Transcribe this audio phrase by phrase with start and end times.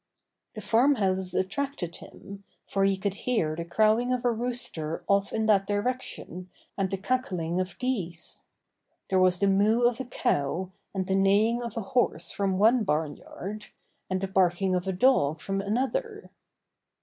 [0.55, 5.31] The farm houses attracted him, for he could hear the crowing of a rooster off
[5.31, 8.41] in that direc tion and the cackling of geese.
[9.11, 10.05] There was the 98 Buster the Bear moo of a
[10.65, 13.67] cow and the neighing of a horse from one barn yard,
[14.09, 16.31] and the barking of a dog from another.